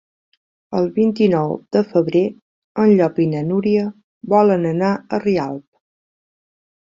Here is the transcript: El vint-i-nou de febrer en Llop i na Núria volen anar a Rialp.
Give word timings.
El 0.77 0.87
vint-i-nou 0.93 1.51
de 1.77 1.83
febrer 1.89 2.23
en 2.85 2.93
Llop 3.01 3.21
i 3.25 3.27
na 3.33 3.43
Núria 3.49 3.85
volen 4.35 4.67
anar 4.73 4.89
a 4.95 5.19
Rialp. 5.27 5.65